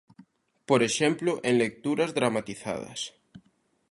[0.69, 2.99] Por exemplo, en lecturas dramatizadas.